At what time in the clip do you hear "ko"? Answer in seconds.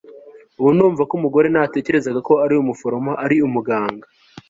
1.09-1.13, 2.27-2.33